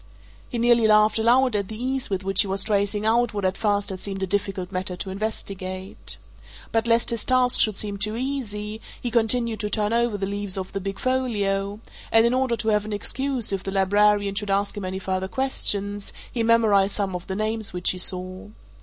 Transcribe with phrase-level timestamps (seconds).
[0.49, 3.55] He nearly laughed aloud at the ease with which he was tracing out what at
[3.55, 6.17] first had seemed a difficult matter to investigate.
[6.71, 10.57] But lest his task should seem too easy, he continued to turn over the leaves
[10.57, 14.49] of the big folio, and in order to have an excuse if the librarian should
[14.49, 18.47] ask him any further questions, he memorized some of the names which he saw.